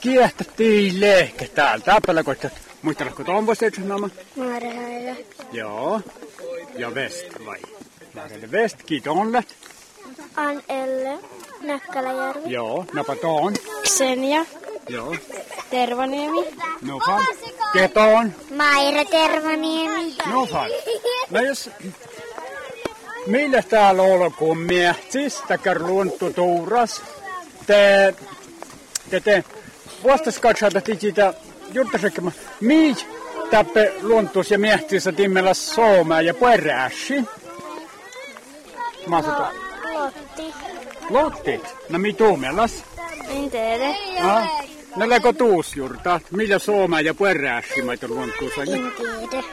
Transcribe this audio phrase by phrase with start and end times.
[0.00, 1.84] kiehtettiin lehke täällä.
[2.06, 2.50] Täällä koittaa.
[2.82, 4.08] Muistatko tuon voisi sanoa?
[4.36, 5.16] Marhaila.
[5.52, 6.00] Joo.
[6.74, 7.58] Ja West vai?
[8.14, 9.46] Marhaila West, kiitonlet.
[10.36, 11.18] Ann Elle.
[11.60, 12.50] Näkkäläjärvi.
[12.50, 13.54] Joo, napa tuon.
[13.84, 14.46] Xenia.
[14.88, 15.14] Joo.
[15.70, 16.46] Tervaniemi.
[16.82, 17.24] No fan.
[17.72, 18.34] Keton.
[18.56, 20.16] Maire Tervaniemi.
[20.26, 20.70] No fan.
[21.30, 21.70] No jos...
[23.26, 27.02] Millä täällä olkoon miehtis, takar luontu tuuras,
[27.66, 28.14] te...
[29.10, 29.44] Te te...
[30.04, 31.34] Vastaskatsata tijitä
[31.72, 32.32] juttasekema.
[32.60, 32.96] Mii
[33.50, 37.24] tappe luontuus ja miehtissä timmellä soomää ja peräsi.
[39.06, 39.22] Mä
[39.92, 40.54] Lotti.
[41.10, 42.84] Lotti, no mi tuumelas?
[43.28, 43.88] En tiedä.
[44.22, 44.48] Ah,
[44.96, 48.62] no läkö tuus jurta, millä soomää ja peräsi mä tuon luontuussa.
[48.62, 48.92] En
[49.28, 49.44] tiedä.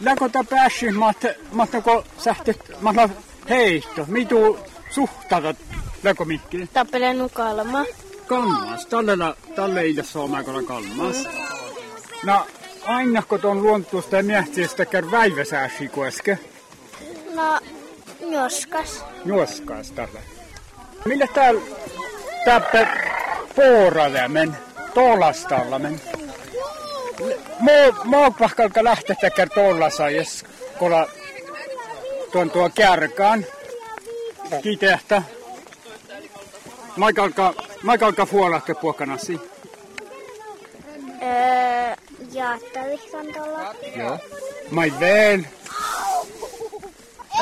[0.00, 1.12] Läkö ta pääsi, mä
[1.52, 3.08] mahtako sähtet, mä
[3.48, 4.58] heitto, mitu
[4.90, 5.56] suhtavat,
[6.02, 6.68] läkö mikki?
[6.72, 7.84] Tappele nukalma.
[8.26, 11.28] Kalmas, tällä tällä ei soomää kolla kalmas.
[12.24, 12.46] No,
[12.86, 16.38] aina kun tuon luontuusta ja miehtiöstä käy väiväsääsi kueske,
[17.34, 17.60] No,
[18.30, 19.04] joskas.
[19.24, 20.20] nuoskaas tällä.
[21.04, 21.60] Millä täällä
[22.44, 22.86] täppä
[23.54, 24.56] puoralämen,
[24.94, 26.00] tolastallamen?
[27.60, 30.44] Mä pahkalka lähtetä kär tollasa, jos
[30.78, 31.08] kola
[32.32, 33.44] tuon tuo kärkaan.
[34.62, 35.22] Kitehtä.
[36.96, 37.54] Maikalka,
[37.86, 39.40] maikalka fuolahte puokanasi.
[41.22, 41.94] Öö,
[42.32, 43.74] jaattavihkan tuolla.
[43.96, 44.18] Joo.
[44.70, 45.40] Mai väl.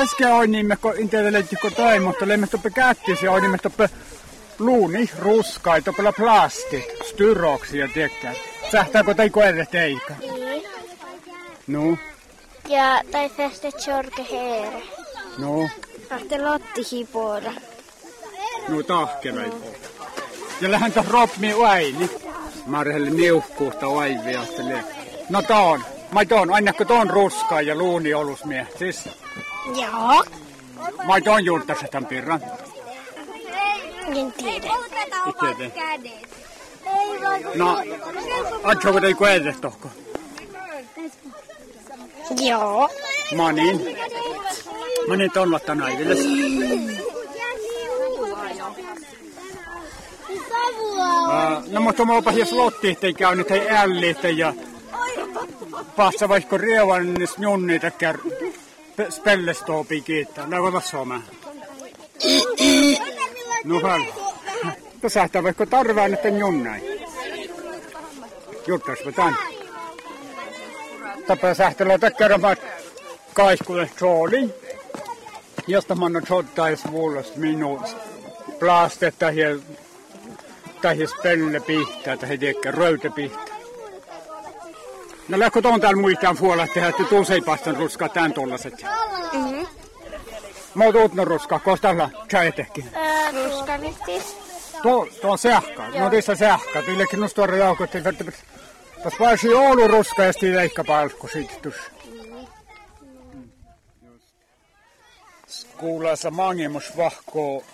[0.00, 3.90] Äsken oli nimme, kun intellekti kun toi, mutta lemme toppe kättisi, oli nimme toppe
[4.58, 8.28] luuni, ruskai, toppe plastik, styroksia, tiedätkö.
[8.70, 10.14] Sähtääkö tai koelle teikä?
[10.20, 10.62] Niin.
[11.66, 11.96] No,
[12.68, 14.82] Ja tai feste chorke heere.
[15.38, 15.68] no,
[16.10, 17.52] Ahte Lotti hipoda.
[18.68, 19.52] no tahkelai.
[20.62, 22.10] Ja lähden taas ropmi uaini.
[22.66, 24.84] Marhelle niuhkuusta uaivia, ajattelee.
[25.30, 28.66] No toon, mä toon, aina kun toon ruskaa ja luuni olusmie.
[28.78, 29.08] Siis,
[29.66, 30.24] Joo.
[31.06, 32.42] mä toon juurtaset tämän pirran.
[34.16, 34.68] En tiedä.
[35.26, 35.72] Itse
[37.54, 37.78] No,
[38.64, 39.88] Atsoiko tei koelle tohko?
[42.40, 42.88] Joo.
[43.36, 43.96] Mä niin.
[45.08, 46.14] Mä niin ton latta naiville.
[51.70, 54.54] No mutta mä opa hies lottiitte käynyt hei ällitte ja
[55.96, 58.18] passa vaikka rievan niin junni takkar
[59.10, 60.50] spellestoopi kiittää.
[60.50, 61.20] Lägå vassa mä.
[63.64, 64.02] No hal.
[65.00, 66.80] Tässä vaikka tarvaan että junnai.
[68.66, 69.36] Juttas mä tän.
[71.26, 72.58] Tapa sähtelä takkaramat
[73.34, 74.54] kaiskulle trooli.
[75.66, 77.96] Josta man har tottais vuolosta minusta.
[78.58, 79.48] Plastetta ja
[80.82, 83.56] tai spelle pihtaa tai tiedäkö röytä pihtaa.
[85.28, 88.74] No lähkö tuon täällä muistaan puolella tehdä, että tuus ei pastan ruskaa tän tollaset.
[89.32, 89.66] Mhm.
[90.74, 92.88] Mä oon tuutnut ruskaa, koska tällä tjäitekin.
[92.96, 94.36] Öö, ruskanittis.
[94.82, 98.12] Tuo, tuo sähkä, no tässä sähkä, tillekin nustuora jaukot, että
[99.02, 101.74] Tässä pääsi Oulu ruska ja sitten leikka palkku sitten.
[105.76, 107.64] Kuulassa mangimus vahkoo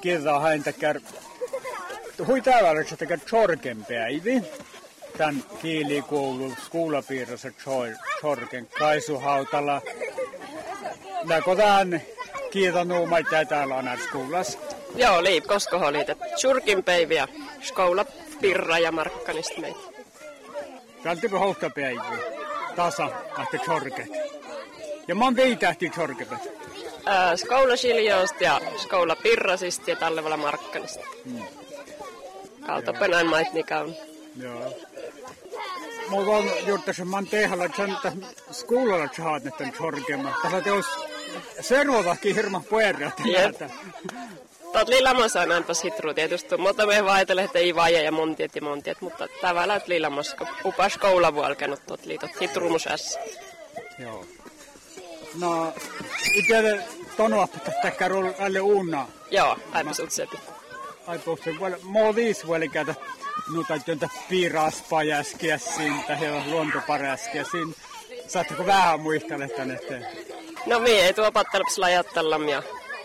[0.00, 1.00] kirjaa häntä kär...
[2.18, 4.42] Hui täällä että kär Chorken päivi.
[5.18, 7.50] Tän kielikoulu skuulapiirissä
[8.20, 9.82] Chorken Kaisuhautala.
[11.24, 12.02] Läkö tän
[12.50, 14.58] kiitä nuumaita täällä on skuulas.
[14.94, 17.28] Joo, Liip, koska että Surkin päivi ja
[17.62, 18.04] skoula
[18.40, 19.80] Pirra ja Markkanista meitä.
[21.02, 22.22] Täältä on houhta päivi.
[22.76, 24.08] Tasa, ahte Chorket.
[25.08, 26.28] Ja mä oon viitähti Chorket.
[27.36, 31.06] Skoula Siljoosta ja skoula Pirrasista ja Tallevala Markkanista.
[31.24, 31.42] Mm.
[32.66, 33.94] Kaltopenan mait mikä on.
[34.36, 34.74] Joo.
[36.08, 38.12] Mulla on juuri tässä, mä oon tehällä, että
[38.52, 40.34] skuulalla saat nyt tämän Chorkema.
[40.42, 40.86] Tässä teos
[41.60, 43.10] seuraavakin hirma puerra.
[44.72, 48.62] Tuot liilamossa on ainapas hitru tietysti, mutta me vaitelle, että ei vaje ja montiet ja
[48.62, 49.28] montiet, mutta
[49.86, 53.20] liilamossa, kun upas koula alkanut tuot liitot hitrumus ässä.
[53.98, 54.24] Joo.
[55.40, 55.72] No,
[56.34, 56.84] itse
[57.16, 59.08] tonua pitää käydä alle uunna.
[59.30, 60.38] Joo, aipas utsepi.
[61.06, 61.50] Ai puhutte,
[61.92, 62.94] mä viisi vuoden käytä
[63.54, 66.18] nuta työntä piiraspajaskiä siinä, tai
[66.50, 67.72] luontoparäskiä siinä.
[68.26, 70.06] Saatteko vähän muistella tänne eteen?
[70.66, 72.62] No mie ei tuo pattelps lajattellam ja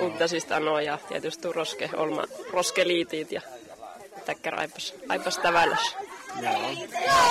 [0.00, 3.40] uuttasista anoa ja tietysti roske, olma, roskeliitit ja
[4.24, 5.96] täkkär aipas, aipas täväläs.
[6.42, 6.52] Joo.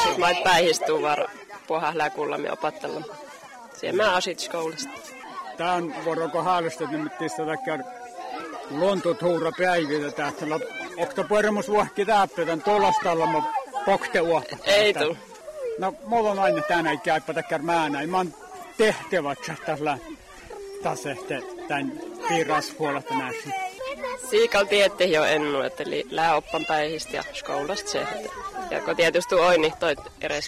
[0.04, 1.28] Sitten mä et päihistuu var
[1.68, 3.04] puhah läkulla ja opattellam.
[3.80, 4.90] Siellä mä asit skoulasta.
[5.58, 7.80] Tää on vuoroko haalista, että nyt tätä käy
[8.70, 10.60] luontotuura päivillä tähtellä
[10.98, 13.44] Onko to pueremus vuohki täppötän tuollastalla mo
[13.86, 14.58] pokte uoppa?
[14.66, 15.18] Ei tuu.
[15.78, 18.08] No, mulla on aina tänä käypä takkar määnä.
[18.08, 18.34] Mä oon
[18.78, 19.98] tehtävät tällä
[20.84, 21.16] tässä
[21.68, 21.92] tämän
[22.28, 23.50] piiraspuolelta näissä.
[24.30, 28.08] Siikal tietti jo ennu, että li, lää oppan päihistä ja skoulasta se.
[28.72, 30.46] Ja kun tietysti on, niin toi edes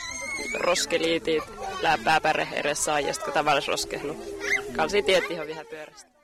[0.60, 1.44] roskeliitit,
[1.82, 4.16] lää pääpäre edes saajasta, kun tavallis roskehnu.
[4.76, 6.21] Kalsi tietti jo vähän pyörästä.